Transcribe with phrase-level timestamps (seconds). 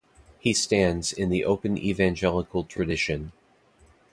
[0.39, 3.33] He stands in the open evangelical tradition.